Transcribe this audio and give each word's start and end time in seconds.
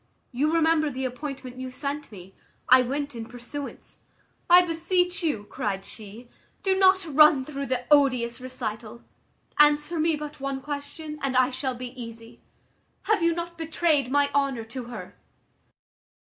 You 0.31 0.51
remember 0.51 0.89
the 0.89 1.05
appointment 1.05 1.59
you 1.59 1.69
sent 1.69 2.11
me; 2.11 2.33
I 2.67 2.81
went 2.81 3.13
in 3.13 3.27
pursuance." 3.27 3.99
"I 4.49 4.65
beseech 4.65 5.21
you," 5.21 5.43
cried 5.43 5.85
she, 5.85 6.27
"do 6.63 6.75
not 6.75 7.05
run 7.05 7.45
through 7.45 7.67
the 7.67 7.85
odious 7.91 8.41
recital. 8.41 9.03
Answer 9.59 9.99
me 9.99 10.15
but 10.15 10.39
one 10.39 10.59
question, 10.59 11.19
and 11.21 11.37
I 11.37 11.51
shall 11.51 11.75
be 11.75 11.89
easy. 12.01 12.41
Have 13.03 13.21
you 13.21 13.35
not 13.35 13.59
betrayed 13.59 14.09
my 14.09 14.31
honour 14.33 14.63
to 14.63 14.85
her?" 14.85 15.17